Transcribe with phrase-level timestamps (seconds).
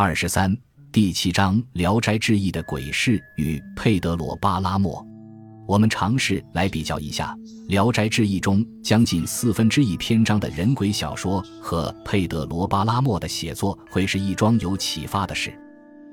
[0.00, 0.56] 二十三，
[0.92, 5.04] 第七章《聊斋志异》的鬼市与佩德罗·巴拉莫。
[5.66, 7.36] 我们尝试来比较一下
[7.66, 15.52] 《聊斋志异》中将近四分之一篇章的人鬼小说和佩德罗·巴拉莫的写作，会是一桩有启发的事。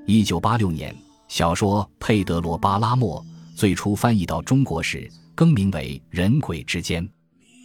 [0.04, 0.92] 一九八六年，
[1.28, 3.24] 小说《佩德罗·巴拉莫》
[3.56, 7.06] 最初翻译到中国时，更名为《人鬼之间》。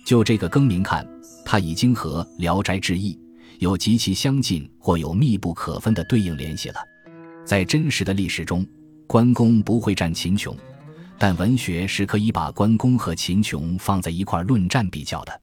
[0.05, 1.03] 就这个更名看，
[1.43, 3.15] 它已经和《聊斋志异》
[3.61, 6.79] 有极其相近或有密不可分的对应联系了。
[7.45, 8.65] 在真实的历史中，
[9.05, 10.57] 关公不会战秦琼。
[11.15, 15.41] 但文学是可以把关公和秦琼放在一块论战比较的。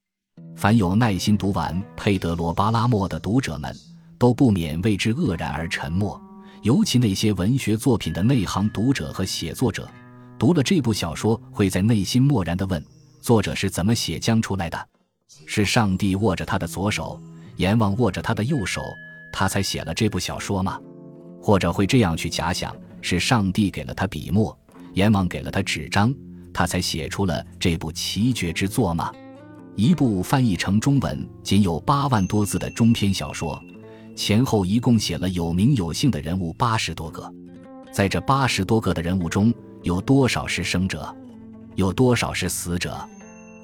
[0.57, 3.73] 凡有耐心读完佩德罗·巴拉莫的读者们，
[4.19, 6.21] 都不免为之愕然而沉默。
[6.63, 9.89] 尤其那些文学作品的内行读者和写作者，
[10.37, 12.85] 读了这部小说，会在内心默然地问：
[13.21, 14.89] 作者是怎么写将出来的？
[15.47, 17.23] 是上帝握着他的左手，
[17.59, 18.97] 阎王握着他的右手，
[19.33, 20.81] 他才写了这部小说吗？
[21.43, 24.57] 或者会这样去假想：是上帝给了他笔墨？
[24.95, 26.15] 阎王给了他纸张，
[26.53, 29.13] 他才写出了这部奇绝之作吗？
[29.75, 33.61] 一部翻译成中文仅有八万多字的中篇小说，
[34.15, 37.33] 前后一共写了有名有姓的人物八十多个。
[37.93, 41.13] 在这八十多个的人物中，有多少是生者？
[41.75, 42.97] 有多少是死者？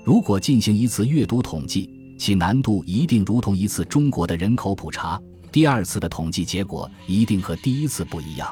[0.05, 1.91] 如果进行一次阅读统计，
[2.25, 5.21] 其难度一定如同一次中国的人口普查。
[5.53, 8.49] 第二次的统计结果一定和第一次不一样。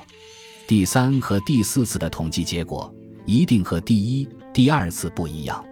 [0.67, 5.65] 第三和第四次的统计结果一定和第一、第二次不一样。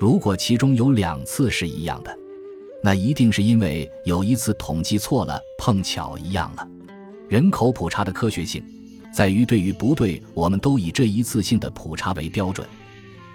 [0.00, 2.16] 如果其中有两次是一样的，
[2.82, 6.66] 那一定是因为有一次统计错了，碰巧一样了。
[7.28, 8.64] 人口普查的科学性，
[9.12, 12.66] 在于对与不对，我们都以这一次性的普查为标准。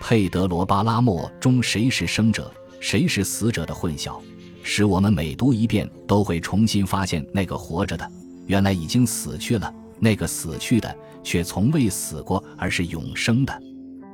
[0.01, 4.19] 佩德罗·巴拉莫中谁是生者，谁是死者的混淆，
[4.63, 8.11] 使我们每读一遍都会重新发现那个活着的，
[8.45, 9.73] 原来已经死去了。
[10.01, 13.61] 那个死去的却从未死过，而是永生的。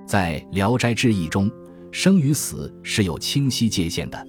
[0.07, 1.49] 在《聊斋志异》中，
[1.91, 4.27] 生与死是有清晰界限的，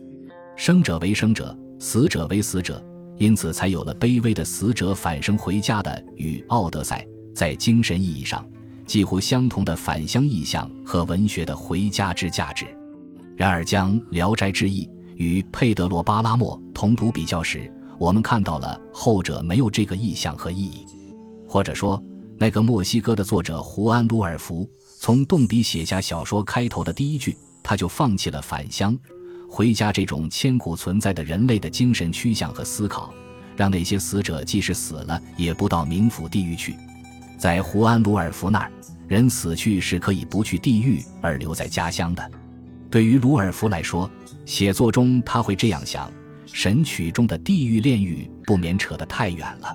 [0.54, 2.84] 生者为生者，死者为死者，
[3.16, 8.46] 因此才有了卑微的死者返生回家的与《奥德赛》在精神意义上
[8.84, 12.66] 几乎相同的返乡意象和文学的回家之价值。
[13.36, 20.86] 然而，将《聊斋志异》与佩德罗·巴拉莫同读比较时，我们看到了后者没有这个意象和意义。
[21.46, 22.02] 或者说，
[22.38, 24.66] 那个墨西哥的作者胡安·鲁尔福
[24.98, 28.98] 从动笔写下小说开头的第一句，他就放弃了返乡、
[29.50, 33.12] 回家这种千古存在的人类的精神趋向和思考，
[33.54, 36.74] 让那些死者即使死了，也不到冥府地狱去。
[37.36, 38.72] 在胡安·鲁尔福那儿，
[39.06, 42.30] 人死去是可以不去地狱而留在家乡的。
[42.96, 44.10] 对于鲁尔夫来说，
[44.46, 46.10] 写作中他会这样想：
[46.46, 49.68] 神曲中的地狱炼狱不免扯得太远了。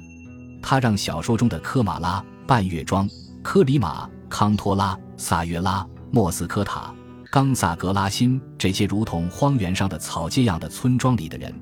[0.60, 3.08] 他让小说中的科马拉、半月庄、
[3.44, 6.92] 科里马、康托拉、萨约拉、莫斯科塔、
[7.30, 11.54] 冈萨格拉辛这些如同荒原上的草芥样的村庄里的人，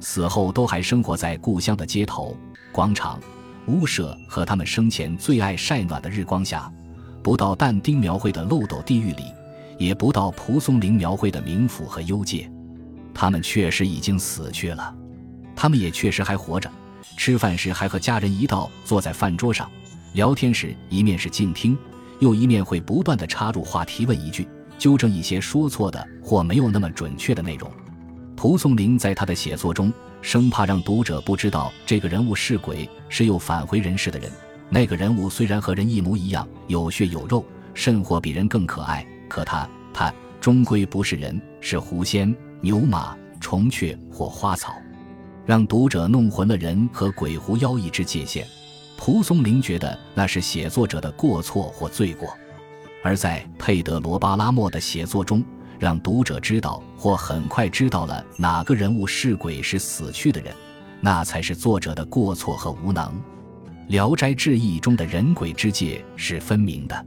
[0.00, 2.36] 死后都还生活在故乡的街头、
[2.72, 3.18] 广场、
[3.68, 6.70] 屋舍和他们生前最爱晒暖的日光下，
[7.22, 9.24] 不到但丁描绘的漏斗地狱里，
[9.78, 12.50] 也不到蒲松龄描绘的冥府和幽界。
[13.14, 14.94] 他们确实已经死去了，
[15.54, 16.70] 他们也确实还活着。
[17.16, 19.70] 吃饭时还和家人一道坐在饭桌上，
[20.12, 21.76] 聊天时一面是静听，
[22.20, 27.70] 又一面会不断的插入话题，问一句，纠正一些说错的或没有那么准确的内容。
[28.34, 34.30] 蒲松龄在他的写作中，生怕让读者不知道这个人物是鬼，是又返回人世的人。
[34.68, 44.74] 那个人物虽然和人一模一样，有血有肉，甚或比人更可爱，可他他终归不是人，是狐仙、牛马、虫雀或花草。
[45.44, 48.44] 让读者弄混了人和鬼狐妖异之界限，
[48.96, 52.28] 蒲松龄觉得那是写作者的过错或罪过；
[53.04, 55.44] 而在佩德罗·巴拉莫的写作中，
[55.78, 60.52] 让读者知道或很快知道了哪个人物是鬼是死去的人，
[61.00, 63.04] 那才是作者的过错和无能。
[63.86, 67.06] 《聊斋志异》中的人鬼之界是分明的，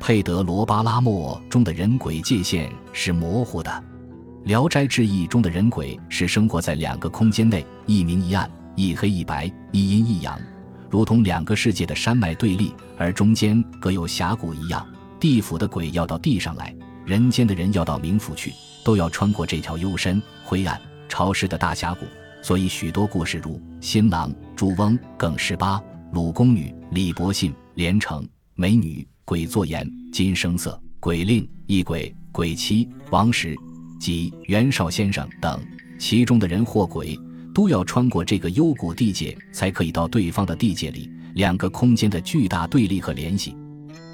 [0.00, 3.70] 佩德罗·巴拉莫中的人鬼界限是模糊的。
[4.48, 10.40] 《聊斋志异》中的人鬼是生活在两个空间内，一明一暗，一黑一白，一阴一阳，
[10.88, 14.84] 如同两个世界的山脉对立，而中间各有峡谷一样。
[15.20, 16.74] 地府的鬼要到地上来，
[17.04, 20.80] 人间的人要到冥府去，都要穿过这条幽深、灰暗、
[21.10, 22.06] 潮湿的大峡谷。
[22.40, 25.78] 所以，许多故事如新郎、朱翁、耿十八、
[26.12, 33.56] 鲁宫女、李伯信、连城、美女、鬼作言、金声色、鬼令、异鬼、鬼妻、王石。
[34.00, 35.62] 及袁绍先生等，
[36.00, 37.16] 其中的人或鬼
[37.54, 41.08] 都要穿过这个幽谷地界，才可以到对方的地界里。
[41.34, 43.54] 两个空间的巨大对立和联系，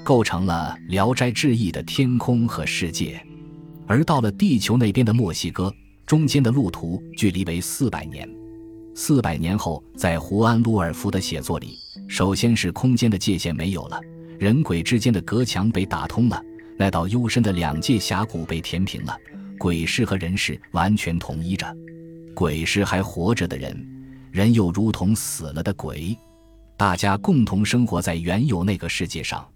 [0.03, 3.19] 构成了《聊斋志异》的天空和世界。
[3.87, 5.73] 而到了地球那边的墨西哥，
[6.05, 8.29] 中间的路途距离为四百年。
[8.93, 11.75] 四百年后，在胡安·鲁尔夫的写作里，
[12.07, 13.99] 首先是空间的界限没有了，
[14.39, 16.39] 人鬼之间的隔墙被打通了，
[16.77, 19.17] 那道幽深的两界峡谷被填平了，
[19.57, 21.75] 鬼世和人世完全统一着。
[22.35, 23.75] 鬼是还活着的人，
[24.31, 26.15] 人又如同死了的鬼，
[26.77, 29.47] 大家共同生活在原有那个世界上，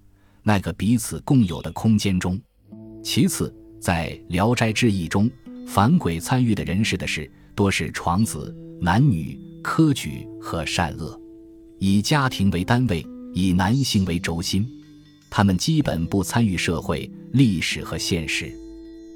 [0.41, 2.39] 那个彼此共有的空间中。
[3.03, 5.29] 其次，在《聊斋志异》中，
[5.67, 11.19] 反鬼参与的人士的事多是床子、男女、科举和善恶，
[11.77, 14.67] 以家庭为单位，以男性为轴心，
[15.29, 18.51] 他们基本不参与社会、历史和现实。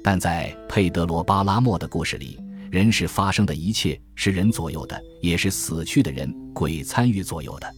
[0.02, 2.38] 但在佩德罗·巴拉莫的故事里。
[2.68, 7.74] 人世发生的一切是人左右的，也是死去的人鬼参与左右的。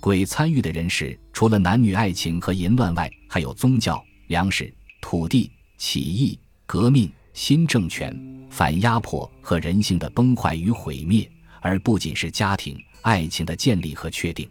[0.00, 8.14] 鬼参与的人世，除了男女爱情和淫乱外，还有宗教、粮食、土地、起义、革命、新政权、
[8.50, 11.30] 反压迫和人性的崩坏与毁灭，
[11.62, 14.46] 而不仅是家庭、爱情的建立和确定。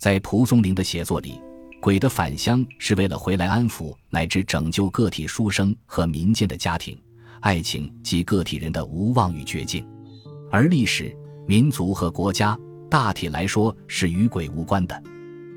[0.00, 1.38] 在蒲松龄的写作里，
[1.78, 6.98] 鬼的返乡是为了回来安抚乃至拯救个体书生和民间的家庭。
[7.40, 9.86] 爱情及个体人的无望与绝境，
[10.50, 11.14] 而历史、
[11.46, 12.58] 民族和国家
[12.88, 15.02] 大体来说是与鬼无关的。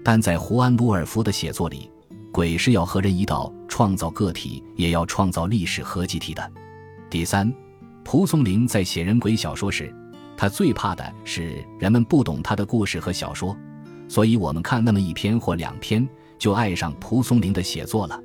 [0.03, 1.89] 但在胡安·鲁尔夫的写作里，
[2.29, 6.51] 鬼是要和人一道创造个体，也要创造历史和集体的。
[7.09, 7.49] 第三，
[8.03, 9.93] 蒲松龄在写人鬼小说时，
[10.35, 13.55] 他最怕的是人们不懂他的故事和小说，
[14.13, 16.07] 所以我们看那么一篇或两篇
[16.37, 18.21] 就爱上蒲松龄的写作了。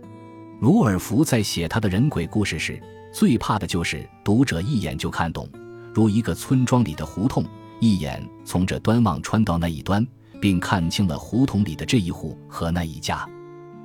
[0.60, 2.78] 鲁尔福在写他的人鬼故事时。
[3.10, 5.48] 最怕的就是读者一眼就看懂，
[5.94, 7.42] 如一个村庄里的胡同，
[7.80, 10.06] 一眼从这端望穿到那一端，
[10.38, 13.26] 并看清了胡同里的这一户和那一家。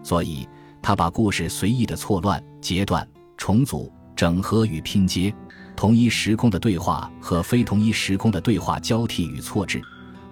[0.03, 0.45] 所以
[0.81, 3.07] 他把故事随意的错乱、截断、
[3.37, 5.33] 重组、整合与拼接，
[5.73, 9.81] 同一时空的对话和非同一时空的对话交替与错置，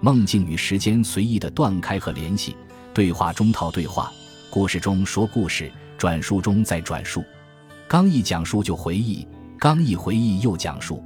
[0.04, 2.56] 梦境与时间随意的断开和联系，
[2.92, 4.12] 对话中套对话，
[4.50, 7.22] 故事中说故事，转述中再转述。
[7.86, 9.24] 刚一讲述就回忆，
[9.60, 11.00] 刚一回忆又讲述，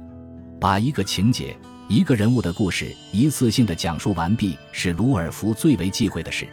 [0.59, 1.55] 把一个情节、
[1.87, 6.47] 一个人物的故事一次性的讲述完毕，是鲁尔福最为忌讳的事。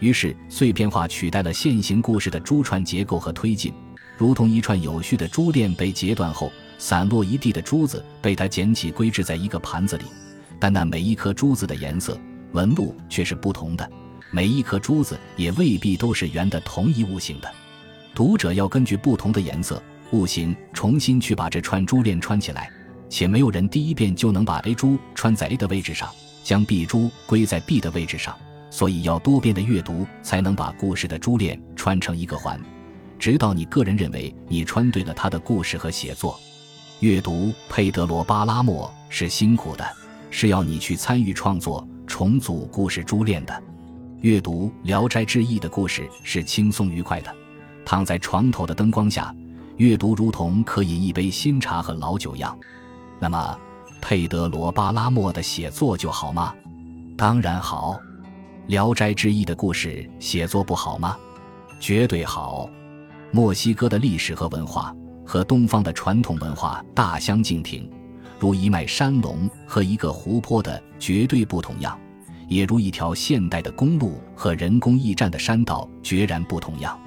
[0.00, 3.74] 于是，碎片化取代了现行故事的珠串结构和推进，
[4.16, 10.04] 如同一串有序的珠链被截断后，散落一地的珠子被他捡起归置在一个盘子里。
[10.64, 12.18] 但那每一颗珠子的颜色、
[12.52, 13.86] 纹路却是不同的，
[14.30, 17.52] 每一颗珠子也未必都是圆的同一物形的。
[18.14, 19.82] 读者要根据不同的颜色、
[20.12, 22.70] 物形重新去把这串珠链穿起来，
[23.10, 26.08] 且没有人第一遍就能把 A 珠穿在 A 的位置上，
[26.42, 28.34] 将 B 珠归在 B 的位置上，
[28.70, 32.58] 所以要多遍的阅读才能把故事的珠链穿成一个环，
[33.18, 36.40] 直到你个人认为你穿对了他的故事和写作。
[37.00, 39.86] 阅读佩德罗·巴拉莫是辛苦的，
[40.36, 43.62] 是要你去参与创作、重组故事珠链的。
[44.20, 47.32] 阅读《聊斋志异》的故事是轻松愉快的。
[47.84, 49.32] 躺在床头的灯光下，
[49.76, 52.58] 阅读如同可饮一杯新茶和老酒样。
[53.20, 53.56] 那么，
[54.00, 56.52] 佩德罗·巴拉莫的写作就好吗？
[57.16, 57.92] 当然好。
[58.66, 61.16] 《聊斋志异》的故事写作不好吗？
[61.78, 62.68] 绝对好。
[63.30, 64.92] 墨西哥的历史和文化
[65.24, 67.88] 和东方的传统文化大相径庭，
[68.38, 71.98] 如一脉山龙和一个湖泊的绝对不同样，
[72.48, 76.98] 也如一条现代的公路和人工驿站的山道决然不同样。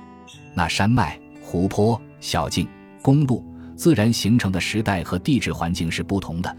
[0.53, 2.67] 那山脉、湖泊、小径、
[3.01, 6.49] 公路，自然形成的时代和地质环境是不同的；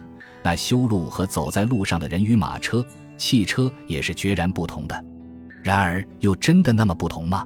[0.42, 2.84] 那修路和走在路上的人与马车、
[3.16, 5.04] 汽车也是决然不同的。
[5.62, 7.44] 然而，又真的那么不同吗？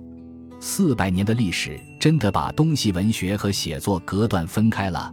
[0.60, 5.12] 四百年的历史真的把东西文学和写作隔断分开了？